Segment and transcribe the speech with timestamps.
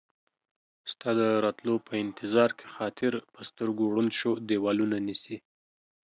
[0.91, 5.37] ستا د راتلو په انتظار کې خاطر، په سترګو ړوند شو ديوالونه نيسي